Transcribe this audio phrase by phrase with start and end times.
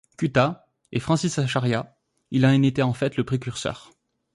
[0.17, 1.95] Cuttat, et Francis Acharya,
[2.31, 3.91] il en était en fait le précurseur.